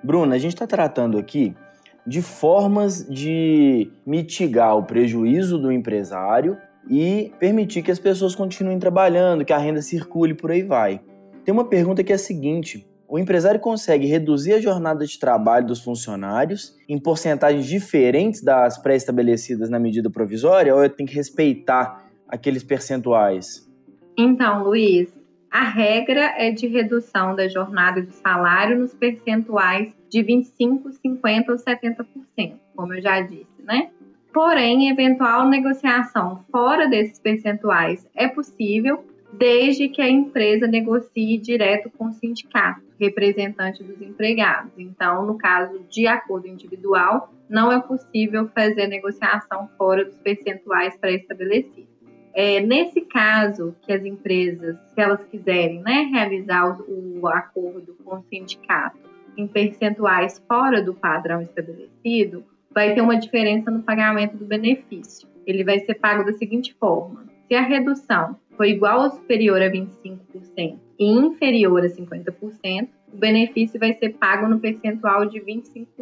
Bruna, 0.00 0.36
a 0.36 0.38
gente 0.38 0.54
está 0.54 0.68
tratando 0.68 1.18
aqui 1.18 1.52
de 2.06 2.22
formas 2.22 3.04
de 3.04 3.90
mitigar 4.06 4.76
o 4.76 4.84
prejuízo 4.84 5.58
do 5.58 5.72
empresário 5.72 6.56
e 6.88 7.32
permitir 7.40 7.82
que 7.82 7.90
as 7.90 7.98
pessoas 7.98 8.36
continuem 8.36 8.78
trabalhando, 8.78 9.44
que 9.44 9.52
a 9.52 9.58
renda 9.58 9.82
circule 9.82 10.32
por 10.32 10.52
aí 10.52 10.62
vai. 10.62 11.00
Tem 11.44 11.52
uma 11.52 11.64
pergunta 11.64 12.04
que 12.04 12.12
é 12.12 12.14
a 12.14 12.18
seguinte: 12.18 12.87
o 13.08 13.18
empresário 13.18 13.58
consegue 13.58 14.06
reduzir 14.06 14.52
a 14.52 14.60
jornada 14.60 15.06
de 15.06 15.18
trabalho 15.18 15.66
dos 15.66 15.82
funcionários 15.82 16.76
em 16.86 16.98
porcentagens 17.00 17.64
diferentes 17.64 18.42
das 18.42 18.76
pré-estabelecidas 18.76 19.70
na 19.70 19.78
medida 19.78 20.10
provisória 20.10 20.74
ou 20.76 20.88
tem 20.90 21.06
que 21.06 21.14
respeitar 21.14 22.06
aqueles 22.28 22.62
percentuais? 22.62 23.66
Então, 24.16 24.62
Luiz, 24.62 25.08
a 25.50 25.64
regra 25.64 26.34
é 26.36 26.50
de 26.50 26.66
redução 26.66 27.34
da 27.34 27.48
jornada 27.48 28.02
de 28.02 28.12
salário 28.12 28.78
nos 28.78 28.92
percentuais 28.92 29.96
de 30.10 30.22
25, 30.22 30.92
50 30.92 31.52
ou 31.52 31.58
70%, 31.58 32.06
como 32.76 32.92
eu 32.92 33.00
já 33.00 33.22
disse, 33.22 33.62
né? 33.64 33.90
Porém, 34.32 34.90
eventual 34.90 35.48
negociação 35.48 36.44
fora 36.52 36.86
desses 36.86 37.18
percentuais 37.18 38.06
é 38.14 38.28
possível 38.28 39.02
desde 39.32 39.88
que 39.88 40.00
a 40.00 40.08
empresa 40.08 40.66
negocie 40.66 41.38
direto 41.38 41.90
com 41.90 42.06
o 42.06 42.12
sindicato, 42.12 42.82
representante 42.98 43.82
dos 43.82 44.00
empregados. 44.00 44.72
Então, 44.78 45.26
no 45.26 45.36
caso 45.36 45.84
de 45.88 46.06
acordo 46.06 46.48
individual, 46.48 47.32
não 47.48 47.70
é 47.70 47.80
possível 47.80 48.48
fazer 48.48 48.86
negociação 48.86 49.68
fora 49.76 50.04
dos 50.04 50.18
percentuais 50.18 50.96
pré-estabelecidos. 50.96 51.98
É, 52.34 52.60
nesse 52.60 53.00
caso, 53.00 53.74
que 53.82 53.92
as 53.92 54.04
empresas, 54.04 54.76
se 54.94 55.00
elas 55.00 55.24
quiserem 55.24 55.80
né, 55.80 56.08
realizar 56.12 56.80
o, 56.80 57.20
o 57.20 57.26
acordo 57.26 57.96
com 58.04 58.16
o 58.16 58.22
sindicato 58.22 58.98
em 59.36 59.46
percentuais 59.46 60.42
fora 60.46 60.82
do 60.82 60.94
padrão 60.94 61.40
estabelecido, 61.40 62.44
vai 62.70 62.94
ter 62.94 63.00
uma 63.00 63.16
diferença 63.16 63.70
no 63.70 63.82
pagamento 63.82 64.36
do 64.36 64.44
benefício. 64.44 65.28
Ele 65.46 65.64
vai 65.64 65.80
ser 65.80 65.94
pago 65.94 66.24
da 66.24 66.32
seguinte 66.32 66.74
forma: 66.78 67.24
se 67.46 67.54
a 67.54 67.62
redução 67.62 68.36
for 68.58 68.66
igual 68.66 69.04
ou 69.04 69.10
superior 69.10 69.62
a 69.62 69.70
25% 69.70 70.18
e 70.98 71.06
inferior 71.06 71.84
a 71.84 71.88
50%, 71.88 72.88
o 73.14 73.16
benefício 73.16 73.78
vai 73.78 73.94
ser 73.94 74.14
pago 74.14 74.48
no 74.48 74.58
percentual 74.58 75.26
de 75.26 75.40
25%. 75.40 75.96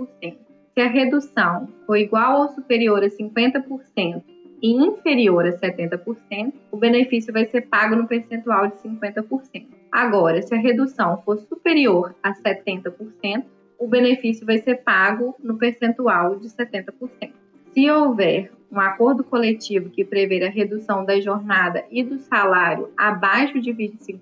Se 0.75 0.81
a 0.81 0.89
redução 0.89 1.69
for 1.87 1.97
igual 1.97 2.41
ou 2.41 2.49
superior 2.49 3.05
a 3.05 3.09
50% 3.09 4.23
e 4.63 4.73
inferior 4.73 5.47
a 5.47 5.53
70%, 5.53 6.55
o 6.73 6.77
benefício 6.79 7.31
vai 7.31 7.45
ser 7.45 7.69
pago 7.69 7.95
no 7.95 8.09
percentual 8.09 8.69
de 8.69 8.77
50%. 8.77 9.67
Agora, 9.93 10.41
se 10.41 10.55
a 10.55 10.59
redução 10.59 11.21
for 11.25 11.39
superior 11.39 12.15
a 12.23 12.33
70%, 12.33 13.45
o 13.79 13.87
benefício 13.87 14.47
vai 14.47 14.57
ser 14.59 14.77
pago 14.77 15.37
no 15.39 15.59
percentual 15.59 16.37
de 16.37 16.49
70%. 16.49 17.31
Se 17.75 17.91
houver 17.91 18.51
um 18.71 18.81
acordo 18.81 19.23
coletivo 19.23 19.91
que 19.91 20.05
prevê 20.05 20.45
a 20.45 20.51
redução 20.51 21.05
da 21.05 21.21
jornada 21.21 21.85
e 21.91 22.03
do 22.03 22.19
salário 22.19 22.91
abaixo 22.97 23.61
de 23.61 23.73
25%, 23.73 24.19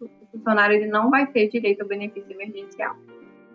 o 0.00 0.08
funcionário 0.30 0.76
ele 0.76 0.86
não 0.86 1.10
vai 1.10 1.26
ter 1.26 1.48
direito 1.48 1.82
ao 1.82 1.88
benefício 1.88 2.30
emergencial. 2.30 2.96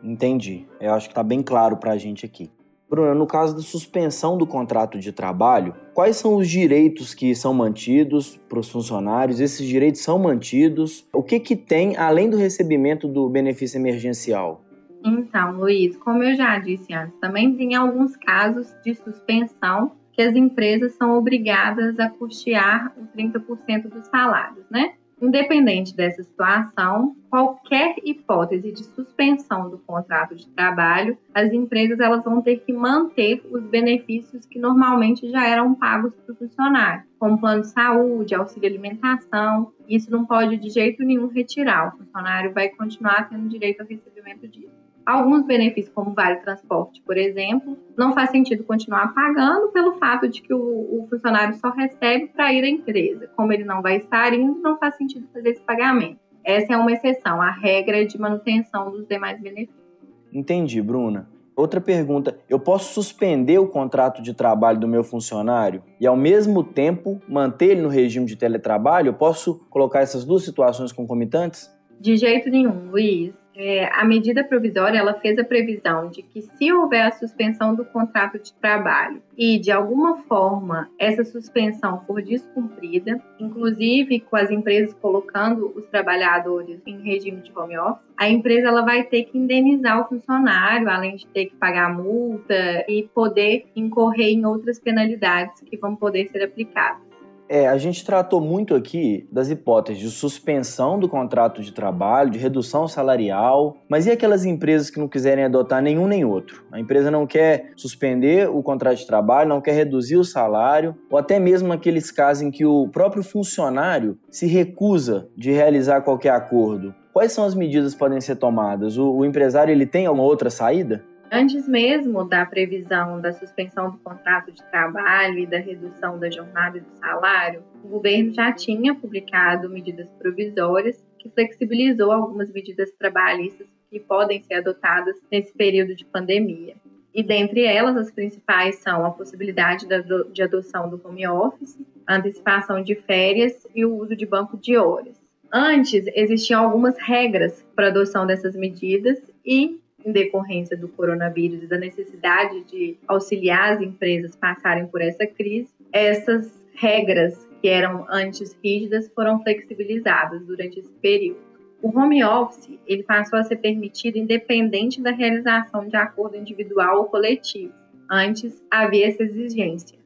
Entendi. 0.04 0.66
Eu 0.80 0.94
acho 0.94 1.08
que 1.08 1.12
está 1.12 1.24
bem 1.24 1.42
claro 1.42 1.78
para 1.78 1.92
a 1.92 1.98
gente 1.98 2.26
aqui. 2.26 2.52
Bruna, 2.88 3.16
no 3.16 3.26
caso 3.26 3.56
da 3.56 3.62
suspensão 3.62 4.38
do 4.38 4.46
contrato 4.46 5.00
de 5.00 5.12
trabalho, 5.12 5.74
quais 5.94 6.18
são 6.18 6.36
os 6.36 6.48
direitos 6.48 7.16
que 7.16 7.34
são 7.34 7.54
mantidos 7.54 8.38
para 8.48 8.60
os 8.60 8.70
funcionários? 8.70 9.40
Esses 9.40 9.68
direitos 9.68 10.02
são 10.02 10.20
mantidos? 10.20 11.08
O 11.12 11.24
que, 11.24 11.40
que 11.40 11.56
tem 11.56 11.98
além 11.98 12.30
do 12.30 12.38
recebimento 12.38 13.08
do 13.08 13.28
benefício 13.28 13.80
emergencial? 13.80 14.62
Então, 15.04 15.58
Luiz, 15.58 15.98
como 15.98 16.24
eu 16.24 16.36
já 16.36 16.60
disse 16.60 16.94
antes, 16.94 17.20
também 17.20 17.56
tem 17.56 17.76
alguns 17.76 18.16
casos 18.16 18.74
de 18.84 18.94
suspensão 18.94 19.92
que 20.16 20.22
as 20.22 20.34
empresas 20.34 20.94
são 20.94 21.18
obrigadas 21.18 22.00
a 22.00 22.10
custear 22.10 22.94
os 22.98 23.10
30% 23.10 23.90
dos 23.90 24.08
salários, 24.08 24.66
né? 24.70 24.94
Independente 25.22 25.96
dessa 25.96 26.24
situação, 26.24 27.16
qualquer 27.30 27.96
hipótese 28.04 28.72
de 28.72 28.84
suspensão 28.84 29.70
do 29.70 29.78
contrato 29.78 30.36
de 30.36 30.48
trabalho, 30.50 31.18
as 31.34 31.54
empresas 31.54 32.00
elas 32.00 32.24
vão 32.24 32.42
ter 32.42 32.58
que 32.58 32.74
manter 32.74 33.42
os 33.50 33.64
benefícios 33.64 34.46
que 34.46 34.60
normalmente 34.60 35.30
já 35.30 35.48
eram 35.48 35.74
pagos 35.74 36.14
para 36.14 36.34
o 36.34 36.38
funcionário, 36.38 37.04
como 37.18 37.40
plano 37.40 37.62
de 37.62 37.68
saúde, 37.68 38.36
auxílio 38.36 38.70
alimentação. 38.70 39.72
Isso 39.88 40.12
não 40.12 40.26
pode 40.26 40.58
de 40.58 40.70
jeito 40.70 41.04
nenhum 41.04 41.28
retirar. 41.28 41.94
O 41.94 41.98
funcionário 41.98 42.54
vai 42.54 42.70
continuar 42.70 43.30
tendo 43.30 43.48
direito 43.48 43.82
ao 43.82 43.88
recebimento 43.88 44.48
disso. 44.48 44.85
Alguns 45.06 45.46
benefícios, 45.46 45.94
como 45.94 46.16
vale 46.16 46.38
transporte, 46.38 47.00
por 47.06 47.16
exemplo, 47.16 47.78
não 47.96 48.14
faz 48.14 48.32
sentido 48.32 48.64
continuar 48.64 49.14
pagando 49.14 49.68
pelo 49.68 49.94
fato 50.00 50.28
de 50.28 50.42
que 50.42 50.52
o, 50.52 50.58
o 50.58 51.08
funcionário 51.08 51.54
só 51.56 51.70
recebe 51.70 52.28
para 52.28 52.52
ir 52.52 52.64
à 52.64 52.68
empresa. 52.68 53.30
Como 53.36 53.54
ele 53.54 53.64
não 53.64 53.84
vai 53.84 53.98
estar 53.98 54.34
indo, 54.34 54.60
não 54.62 54.80
faz 54.80 54.96
sentido 54.96 55.28
fazer 55.32 55.50
esse 55.50 55.62
pagamento. 55.62 56.20
Essa 56.44 56.74
é 56.74 56.78
uma 56.78 56.92
exceção. 56.92 57.40
A 57.40 57.52
regra 57.52 58.02
é 58.02 58.06
de 58.06 58.20
manutenção 58.20 58.90
dos 58.90 59.08
demais 59.08 59.40
benefícios. 59.40 59.86
Entendi, 60.34 60.82
Bruna. 60.82 61.30
Outra 61.56 61.80
pergunta: 61.80 62.38
eu 62.50 62.60
posso 62.60 62.94
suspender 62.94 63.60
o 63.60 63.68
contrato 63.68 64.24
de 64.24 64.34
trabalho 64.34 64.80
do 64.80 64.88
meu 64.88 65.04
funcionário 65.04 65.84
e, 66.02 66.08
ao 66.08 66.18
mesmo 66.18 66.64
tempo, 66.64 67.22
manter 67.30 67.72
ele 67.72 67.82
no 67.82 67.90
regime 67.90 68.26
de 68.26 68.36
teletrabalho? 68.36 69.10
Eu 69.10 69.14
posso 69.14 69.60
colocar 69.70 70.02
essas 70.02 70.26
duas 70.26 70.44
situações 70.44 70.92
concomitantes? 70.92 71.72
De 72.00 72.18
jeito 72.18 72.50
nenhum, 72.50 72.90
Luiz 72.90 73.45
é, 73.56 73.90
a 73.94 74.04
medida 74.04 74.44
provisória 74.44 74.98
ela 74.98 75.14
fez 75.14 75.38
a 75.40 75.44
previsão 75.44 76.10
de 76.10 76.22
que 76.22 76.42
se 76.42 76.72
houver 76.72 77.02
a 77.02 77.12
suspensão 77.12 77.74
do 77.74 77.86
contrato 77.86 78.38
de 78.38 78.54
trabalho 78.54 79.22
e 79.38 79.58
de 79.58 79.72
alguma 79.72 80.24
forma 80.24 80.90
essa 81.00 81.24
suspensão 81.24 82.04
for 82.06 82.22
descumprida, 82.22 83.22
inclusive 83.40 84.20
com 84.20 84.36
as 84.36 84.52
empresas 84.52 84.94
colocando 84.96 85.72
os 85.76 85.86
trabalhadores 85.88 86.82
em 86.86 87.02
regime 87.02 87.42
de 87.42 87.52
home 87.58 87.78
office, 87.78 88.04
a 88.18 88.30
empresa 88.30 88.68
ela 88.68 88.82
vai 88.82 89.04
ter 89.04 89.24
que 89.24 89.38
indenizar 89.38 90.02
o 90.02 90.08
funcionário, 90.08 90.90
além 90.90 91.16
de 91.16 91.28
ter 91.28 91.46
que 91.46 91.56
pagar 91.56 91.94
multa 91.94 92.86
e 92.88 93.04
poder 93.14 93.68
incorrer 93.76 94.30
em 94.30 94.46
outras 94.46 94.80
penalidades 94.80 95.62
que 95.62 95.78
vão 95.78 95.96
poder 95.96 96.30
ser 96.32 96.44
aplicadas. 96.44 97.05
É, 97.48 97.68
a 97.68 97.78
gente 97.78 98.04
tratou 98.04 98.42
muito 98.42 98.74
aqui 98.74 99.28
das 99.32 99.50
hipóteses 99.50 100.02
de 100.02 100.10
suspensão 100.10 100.98
do 100.98 101.08
contrato 101.08 101.62
de 101.62 101.72
trabalho, 101.72 102.32
de 102.32 102.40
redução 102.40 102.88
salarial, 102.88 103.78
mas 103.88 104.08
e 104.08 104.12
aquelas 104.12 104.46
empresas 104.46 104.90
que 104.90 105.00
não 105.00 105.08
quiserem 105.08 105.44
adotar 105.44 105.82
nenhum 105.82 106.08
nem 106.08 106.26
outro? 106.26 106.64
A 106.72 106.80
empresa 106.80 107.12
não 107.12 107.28
quer 107.28 107.72
suspender 107.76 108.50
o 108.50 108.64
contrato 108.64 108.98
de 108.98 109.08
trabalho, 109.08 109.50
não 109.50 109.62
quer 109.62 109.74
reduzir 109.74 110.18
o 110.18 110.24
salário, 110.24 110.96
ou 111.10 111.20
até 111.20 111.40
mesmo 111.40 111.72
aqueles 111.72 112.10
casos 112.10 112.42
em 112.42 112.50
que 112.50 112.66
o 112.66 112.88
próprio 112.88 113.24
funcionário 113.24 114.18
se 114.32 114.48
recusa 114.48 115.28
de 115.38 115.52
realizar 115.52 116.02
qualquer 116.02 116.32
acordo. 116.32 116.96
Quais 117.14 117.32
são 117.32 117.46
as 117.46 117.56
medidas 117.56 117.94
que 117.94 118.00
podem 118.00 118.20
ser 118.20 118.36
tomadas? 118.38 118.98
O, 118.98 119.10
o 119.10 119.26
empresário 119.26 119.72
ele 119.72 119.86
tem 119.86 120.06
alguma 120.06 120.28
outra 120.28 120.50
saída? 120.50 121.04
Antes 121.32 121.68
mesmo 121.68 122.24
da 122.24 122.46
previsão 122.46 123.20
da 123.20 123.34
suspensão 123.34 123.92
do 123.92 123.98
contrato 123.98 124.52
de 124.52 124.64
trabalho 124.64 125.40
e 125.40 125.46
da 125.46 125.58
redução 125.58 126.20
da 126.20 126.30
jornada 126.30 126.78
e 126.78 126.82
do 126.82 126.92
salário, 126.98 127.64
o 127.84 127.88
governo 127.88 128.34
já 128.34 128.52
tinha 128.52 128.94
publicado 128.94 129.70
medidas 129.70 130.10
provisórias 130.14 131.04
que 131.18 131.30
flexibilizou 131.30 132.12
algumas 132.12 132.52
medidas 132.52 132.92
trabalhistas 132.92 133.68
que 133.90 134.00
podem 134.00 134.42
ser 134.44 134.56
adotadas 134.56 135.16
nesse 135.32 135.52
período 135.54 135.96
de 135.96 136.06
pandemia. 136.06 136.76
E 137.14 137.24
dentre 137.24 137.64
elas, 137.64 137.96
as 137.96 138.12
principais 138.12 138.76
são 138.80 139.06
a 139.06 139.12
possibilidade 139.12 139.88
de 140.32 140.44
adoção 140.44 140.90
do 140.90 141.02
home 141.04 141.26
office, 141.28 141.80
a 142.06 142.18
antecipação 142.18 142.84
de 142.84 142.94
férias 142.94 143.66
e 143.74 143.86
o 143.86 143.96
uso 143.96 144.16
de 144.16 144.26
banco 144.26 144.58
de 144.58 144.78
horas. 144.78 145.16
Antes, 145.52 146.06
existiam 146.14 146.66
algumas 146.66 146.98
regras 146.98 147.66
para 147.74 147.88
adoção 147.88 148.28
dessas 148.28 148.56
medidas 148.56 149.18
e, 149.46 149.80
em 150.06 150.12
decorrência 150.12 150.78
do 150.78 150.88
coronavírus 150.88 151.64
e 151.64 151.68
da 151.68 151.78
necessidade 151.78 152.64
de 152.66 152.98
auxiliar 153.08 153.74
as 153.74 153.82
empresas 153.82 154.36
passarem 154.36 154.88
por 154.88 155.02
essa 155.02 155.26
crise, 155.26 155.74
essas 155.92 156.64
regras 156.74 157.48
que 157.62 157.68
eram 157.68 158.06
antes 158.10 158.56
rígidas 158.64 159.10
foram 159.14 159.42
flexibilizadas 159.42 160.46
durante 160.46 160.80
esse 160.80 160.92
período. 161.02 161.40
O 161.82 161.90
home 161.98 162.24
office 162.24 162.80
ele 162.86 163.04
passou 163.04 163.40
a 163.40 163.44
ser 163.44 163.58
permitido 163.58 164.18
independente 164.18 165.02
da 165.02 165.12
realização 165.12 165.88
de 165.88 165.96
acordo 165.96 166.38
individual 166.38 167.00
ou 167.00 167.06
coletivo. 167.06 167.74
Antes 168.10 168.64
havia 168.70 169.08
essa 169.08 169.24
exigência. 169.24 169.98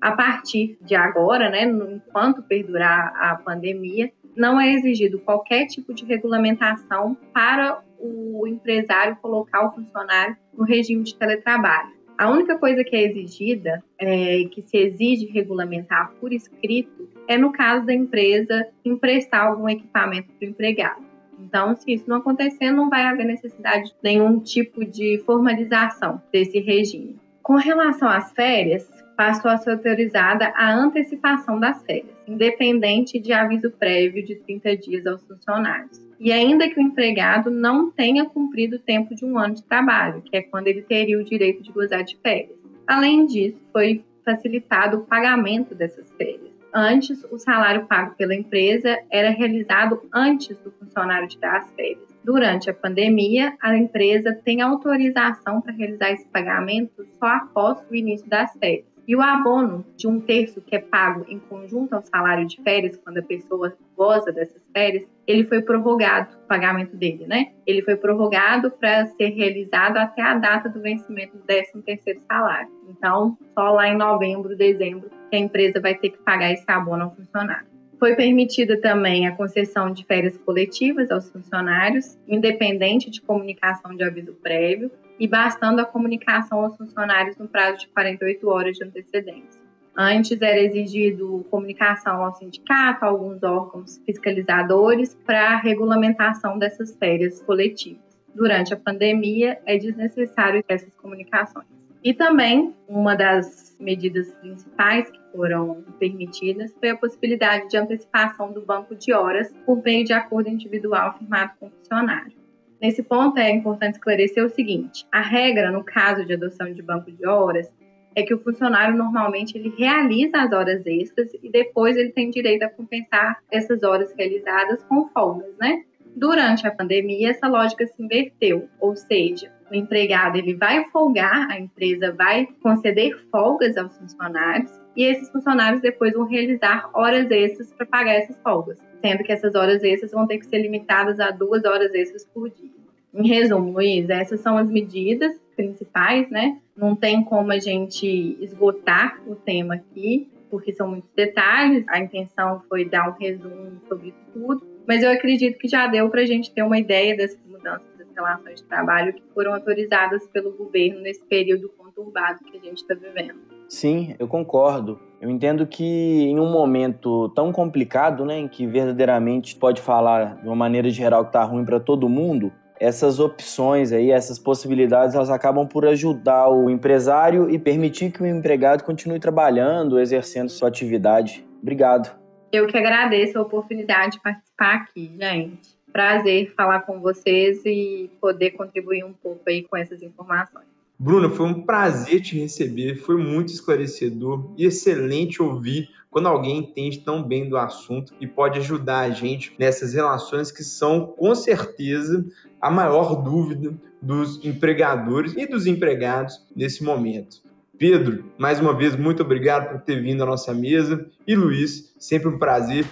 A 0.00 0.12
partir 0.12 0.78
de 0.80 0.94
agora, 0.94 1.50
né, 1.50 1.64
enquanto 1.64 2.42
perdurar 2.42 3.12
a 3.16 3.36
pandemia, 3.36 4.12
não 4.36 4.60
é 4.60 4.72
exigido 4.72 5.18
qualquer 5.18 5.66
tipo 5.66 5.92
de 5.92 6.04
regulamentação 6.04 7.16
para 7.32 7.82
o 8.00 8.46
empresário 8.46 9.16
colocar 9.16 9.66
o 9.66 9.72
funcionário 9.72 10.36
no 10.56 10.64
regime 10.64 11.02
de 11.02 11.14
teletrabalho. 11.14 11.98
A 12.16 12.28
única 12.30 12.58
coisa 12.58 12.82
que 12.82 12.96
é 12.96 13.04
exigida, 13.04 13.82
é, 13.96 14.42
que 14.50 14.60
se 14.62 14.76
exige 14.76 15.26
regulamentar 15.26 16.12
por 16.20 16.32
escrito, 16.32 17.08
é 17.28 17.38
no 17.38 17.52
caso 17.52 17.86
da 17.86 17.94
empresa 17.94 18.66
emprestar 18.84 19.46
algum 19.46 19.68
equipamento 19.68 20.32
para 20.32 20.46
o 20.46 20.50
empregado. 20.50 21.08
Então, 21.38 21.76
se 21.76 21.92
isso 21.92 22.08
não 22.08 22.16
acontecer, 22.16 22.72
não 22.72 22.90
vai 22.90 23.04
haver 23.04 23.24
necessidade 23.24 23.90
de 23.90 23.94
nenhum 24.02 24.40
tipo 24.40 24.84
de 24.84 25.22
formalização 25.24 26.20
desse 26.32 26.58
regime. 26.58 27.16
Com 27.40 27.54
relação 27.54 28.08
às 28.08 28.32
férias, 28.32 28.90
passou 29.16 29.50
a 29.50 29.56
ser 29.56 29.70
autorizada 29.70 30.52
a 30.56 30.74
antecipação 30.74 31.60
das 31.60 31.82
férias, 31.84 32.17
independente 32.30 33.18
de 33.18 33.32
aviso 33.32 33.70
prévio 33.70 34.24
de 34.24 34.36
30 34.36 34.76
dias 34.76 35.06
aos 35.06 35.22
funcionários. 35.24 36.00
E 36.20 36.32
ainda 36.32 36.68
que 36.68 36.78
o 36.78 36.82
empregado 36.82 37.50
não 37.50 37.90
tenha 37.90 38.24
cumprido 38.24 38.76
o 38.76 38.80
tempo 38.80 39.14
de 39.14 39.24
um 39.24 39.38
ano 39.38 39.54
de 39.54 39.62
trabalho, 39.62 40.22
que 40.22 40.36
é 40.36 40.42
quando 40.42 40.66
ele 40.66 40.82
teria 40.82 41.18
o 41.18 41.24
direito 41.24 41.62
de 41.62 41.70
gozar 41.70 42.02
de 42.02 42.16
férias. 42.16 42.58
Além 42.86 43.26
disso, 43.26 43.58
foi 43.72 44.04
facilitado 44.24 44.98
o 44.98 45.06
pagamento 45.06 45.74
dessas 45.74 46.10
férias. 46.12 46.58
Antes, 46.72 47.24
o 47.30 47.38
salário 47.38 47.86
pago 47.86 48.14
pela 48.14 48.34
empresa 48.34 48.98
era 49.10 49.30
realizado 49.30 50.02
antes 50.12 50.58
do 50.58 50.70
funcionário 50.72 51.28
tirar 51.28 51.58
as 51.58 51.72
férias. 51.72 52.08
Durante 52.22 52.68
a 52.68 52.74
pandemia, 52.74 53.56
a 53.60 53.74
empresa 53.76 54.38
tem 54.44 54.60
autorização 54.60 55.62
para 55.62 55.72
realizar 55.72 56.10
esse 56.10 56.26
pagamento 56.28 57.06
só 57.18 57.26
após 57.26 57.78
o 57.90 57.94
início 57.94 58.28
das 58.28 58.52
férias. 58.58 58.97
E 59.08 59.16
o 59.16 59.22
abono 59.22 59.86
de 59.96 60.06
um 60.06 60.20
terço 60.20 60.60
que 60.60 60.76
é 60.76 60.78
pago 60.78 61.24
em 61.28 61.38
conjunto 61.38 61.94
ao 61.94 62.02
salário 62.02 62.46
de 62.46 62.60
férias, 62.62 62.98
quando 62.98 63.16
a 63.16 63.22
pessoa 63.22 63.74
goza 63.96 64.30
dessas 64.30 64.60
férias, 64.70 65.08
ele 65.26 65.44
foi 65.44 65.62
prorrogado, 65.62 66.36
o 66.44 66.46
pagamento 66.46 66.94
dele, 66.94 67.26
né? 67.26 67.52
Ele 67.66 67.80
foi 67.80 67.96
prorrogado 67.96 68.70
para 68.70 69.06
ser 69.06 69.30
realizado 69.30 69.96
até 69.96 70.20
a 70.20 70.34
data 70.34 70.68
do 70.68 70.82
vencimento 70.82 71.38
do 71.38 71.42
13 71.44 71.80
terceiro 71.80 72.20
salário. 72.30 72.68
Então, 72.86 73.38
só 73.54 73.70
lá 73.70 73.88
em 73.88 73.96
novembro, 73.96 74.54
dezembro, 74.54 75.08
que 75.30 75.36
a 75.36 75.38
empresa 75.38 75.80
vai 75.80 75.94
ter 75.94 76.10
que 76.10 76.18
pagar 76.18 76.52
esse 76.52 76.70
abono 76.70 77.04
ao 77.04 77.16
funcionário. 77.16 77.67
Foi 77.98 78.14
permitida 78.14 78.80
também 78.80 79.26
a 79.26 79.34
concessão 79.34 79.92
de 79.92 80.04
férias 80.04 80.36
coletivas 80.38 81.10
aos 81.10 81.28
funcionários, 81.30 82.16
independente 82.28 83.10
de 83.10 83.20
comunicação 83.20 83.94
de 83.94 84.04
aviso 84.04 84.34
prévio, 84.34 84.90
e 85.18 85.26
bastando 85.26 85.80
a 85.80 85.84
comunicação 85.84 86.60
aos 86.60 86.76
funcionários 86.76 87.36
no 87.36 87.48
prazo 87.48 87.78
de 87.78 87.88
48 87.88 88.48
horas 88.48 88.76
de 88.76 88.84
antecedência. 88.84 89.60
Antes 89.96 90.40
era 90.40 90.60
exigido 90.60 91.44
comunicação 91.50 92.24
ao 92.24 92.32
sindicato, 92.36 93.04
a 93.04 93.08
alguns 93.08 93.42
órgãos 93.42 94.00
fiscalizadores, 94.06 95.16
para 95.26 95.54
a 95.54 95.56
regulamentação 95.56 96.56
dessas 96.56 96.94
férias 96.94 97.42
coletivas. 97.42 98.06
Durante 98.32 98.72
a 98.72 98.76
pandemia, 98.76 99.58
é 99.66 99.76
desnecessário 99.76 100.62
essas 100.68 100.94
comunicações. 100.94 101.66
E 102.02 102.14
também, 102.14 102.74
uma 102.88 103.14
das 103.14 103.76
medidas 103.78 104.32
principais 104.34 105.10
que 105.10 105.18
foram 105.32 105.84
permitidas 105.98 106.74
foi 106.78 106.90
a 106.90 106.96
possibilidade 106.96 107.68
de 107.68 107.76
antecipação 107.76 108.52
do 108.52 108.60
banco 108.60 108.94
de 108.94 109.12
horas 109.12 109.52
por 109.66 109.82
meio 109.82 110.04
de 110.04 110.12
acordo 110.12 110.48
individual 110.48 111.16
firmado 111.18 111.52
com 111.58 111.66
o 111.66 111.70
funcionário. 111.70 112.32
Nesse 112.80 113.02
ponto 113.02 113.38
é 113.38 113.50
importante 113.50 113.94
esclarecer 113.94 114.44
o 114.44 114.48
seguinte: 114.48 115.04
a 115.10 115.20
regra 115.20 115.70
no 115.72 115.82
caso 115.82 116.24
de 116.24 116.34
adoção 116.34 116.72
de 116.72 116.82
banco 116.82 117.10
de 117.10 117.26
horas 117.26 117.68
é 118.14 118.22
que 118.22 118.34
o 118.34 118.38
funcionário 118.38 118.96
normalmente 118.96 119.56
ele 119.56 119.72
realiza 119.76 120.38
as 120.38 120.52
horas 120.52 120.84
extras 120.86 121.30
e 121.42 121.50
depois 121.50 121.96
ele 121.96 122.10
tem 122.10 122.30
direito 122.30 122.62
a 122.62 122.68
compensar 122.68 123.38
essas 123.50 123.82
horas 123.82 124.12
realizadas 124.16 124.82
com 124.84 125.08
folgas, 125.08 125.56
né? 125.58 125.84
Durante 126.16 126.66
a 126.66 126.70
pandemia, 126.70 127.30
essa 127.30 127.46
lógica 127.46 127.86
se 127.86 128.02
inverteu, 128.02 128.68
ou 128.80 128.96
seja, 128.96 129.52
o 129.70 129.74
empregado 129.74 130.36
ele 130.36 130.54
vai 130.54 130.84
folgar, 130.90 131.50
a 131.50 131.58
empresa 131.58 132.12
vai 132.12 132.48
conceder 132.62 133.16
folgas 133.30 133.76
aos 133.76 133.96
funcionários 133.96 134.70
e 134.96 135.04
esses 135.04 135.30
funcionários 135.30 135.80
depois 135.80 136.12
vão 136.12 136.24
realizar 136.24 136.90
horas 136.92 137.30
extras 137.30 137.72
para 137.72 137.86
pagar 137.86 138.14
essas 138.14 138.36
folgas, 138.42 138.78
sendo 139.00 139.22
que 139.22 139.32
essas 139.32 139.54
horas 139.54 139.82
extras 139.82 140.10
vão 140.10 140.26
ter 140.26 140.38
que 140.38 140.46
ser 140.46 140.58
limitadas 140.58 141.20
a 141.20 141.30
duas 141.30 141.64
horas 141.64 141.94
extras 141.94 142.24
por 142.24 142.50
dia. 142.50 142.70
Em 143.14 143.26
resumo, 143.26 143.72
Luiz, 143.72 144.08
essas 144.10 144.40
são 144.40 144.58
as 144.58 144.68
medidas 144.68 145.32
principais, 145.56 146.28
né? 146.30 146.58
Não 146.76 146.94
tem 146.94 147.24
como 147.24 147.50
a 147.52 147.58
gente 147.58 148.36
esgotar 148.40 149.20
o 149.26 149.34
tema 149.34 149.74
aqui, 149.74 150.28
porque 150.50 150.72
são 150.72 150.88
muitos 150.88 151.10
detalhes. 151.14 151.84
A 151.88 151.98
intenção 151.98 152.62
foi 152.68 152.84
dar 152.84 153.08
um 153.08 153.12
resumo 153.12 153.80
sobre 153.88 154.14
tudo, 154.32 154.66
mas 154.86 155.02
eu 155.02 155.10
acredito 155.10 155.58
que 155.58 155.68
já 155.68 155.86
deu 155.86 156.08
para 156.10 156.22
a 156.22 156.26
gente 156.26 156.52
ter 156.52 156.62
uma 156.62 156.78
ideia 156.78 157.16
dessas 157.16 157.40
mudanças 157.46 157.97
relações 158.24 158.60
de 158.60 158.64
trabalho 158.64 159.12
que 159.12 159.22
foram 159.32 159.54
autorizadas 159.54 160.26
pelo 160.28 160.52
governo 160.52 161.00
nesse 161.00 161.24
período 161.24 161.68
conturbado 161.70 162.44
que 162.44 162.56
a 162.56 162.60
gente 162.60 162.78
está 162.78 162.94
vivendo. 162.94 163.38
Sim, 163.68 164.14
eu 164.18 164.26
concordo. 164.26 164.98
Eu 165.20 165.28
entendo 165.28 165.66
que 165.66 165.84
em 165.84 166.38
um 166.38 166.50
momento 166.50 167.28
tão 167.30 167.52
complicado, 167.52 168.24
né, 168.24 168.38
em 168.38 168.48
que 168.48 168.66
verdadeiramente 168.66 169.56
pode 169.56 169.80
falar 169.80 170.36
de 170.36 170.46
uma 170.46 170.56
maneira 170.56 170.88
geral 170.90 171.24
que 171.24 171.30
está 171.30 171.42
ruim 171.44 171.64
para 171.64 171.80
todo 171.80 172.08
mundo, 172.08 172.52
essas 172.80 173.18
opções 173.18 173.92
aí, 173.92 174.10
essas 174.10 174.38
possibilidades, 174.38 175.14
elas 175.14 175.30
acabam 175.30 175.66
por 175.66 175.84
ajudar 175.86 176.48
o 176.48 176.70
empresário 176.70 177.50
e 177.50 177.58
permitir 177.58 178.12
que 178.12 178.22
o 178.22 178.26
empregado 178.26 178.84
continue 178.84 179.18
trabalhando, 179.18 179.98
exercendo 179.98 180.48
sua 180.48 180.68
atividade. 180.68 181.44
Obrigado. 181.60 182.16
Eu 182.52 182.66
que 182.66 182.78
agradeço 182.78 183.38
a 183.38 183.42
oportunidade 183.42 184.12
de 184.12 184.22
participar 184.22 184.76
aqui, 184.76 185.12
gente. 185.20 185.77
Prazer 185.92 186.52
falar 186.56 186.80
com 186.80 187.00
vocês 187.00 187.62
e 187.64 188.10
poder 188.20 188.52
contribuir 188.52 189.04
um 189.04 189.12
pouco 189.12 189.42
aí 189.46 189.62
com 189.62 189.76
essas 189.76 190.02
informações. 190.02 190.66
Bruna, 190.98 191.30
foi 191.30 191.46
um 191.46 191.62
prazer 191.62 192.20
te 192.20 192.38
receber, 192.38 192.96
foi 192.96 193.16
muito 193.16 193.52
esclarecedor 193.52 194.52
e 194.56 194.64
excelente 194.66 195.40
ouvir 195.40 195.88
quando 196.10 196.26
alguém 196.26 196.58
entende 196.58 197.00
tão 197.00 197.22
bem 197.22 197.48
do 197.48 197.56
assunto 197.56 198.12
e 198.20 198.26
pode 198.26 198.58
ajudar 198.58 199.00
a 199.00 199.10
gente 199.10 199.54
nessas 199.58 199.94
relações 199.94 200.50
que 200.50 200.64
são, 200.64 201.06
com 201.06 201.34
certeza, 201.34 202.26
a 202.60 202.70
maior 202.70 203.22
dúvida 203.22 203.74
dos 204.02 204.44
empregadores 204.44 205.34
e 205.36 205.46
dos 205.46 205.66
empregados 205.66 206.44
nesse 206.54 206.82
momento. 206.82 207.42
Pedro, 207.78 208.24
mais 208.36 208.58
uma 208.58 208.76
vez, 208.76 208.96
muito 208.96 209.22
obrigado 209.22 209.70
por 209.70 209.80
ter 209.82 210.02
vindo 210.02 210.22
à 210.24 210.26
nossa 210.26 210.52
mesa. 210.52 211.06
E 211.24 211.36
Luiz, 211.36 211.94
sempre 211.96 212.28
um 212.28 212.38
prazer. 212.38 212.84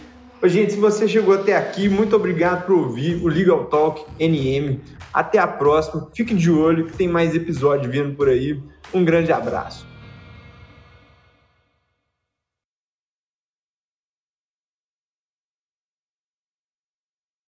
Gente, 0.44 0.75
se 0.75 0.79
você 0.79 1.09
chegou 1.09 1.35
até 1.35 1.57
aqui, 1.57 1.88
muito 1.88 2.14
obrigado 2.14 2.66
por 2.66 2.77
ouvir 2.77 3.22
o 3.22 3.27
Legal 3.27 3.64
Talk 3.64 4.05
NM. 4.20 4.81
Até 5.12 5.38
a 5.38 5.46
próxima. 5.46 6.09
Fique 6.14 6.35
de 6.35 6.51
olho 6.51 6.87
que 6.87 6.96
tem 6.96 7.09
mais 7.09 7.35
episódio 7.35 7.90
vindo 7.90 8.14
por 8.14 8.29
aí. 8.29 8.61
Um 8.92 9.05
grande 9.05 9.33
abraço. 9.33 9.87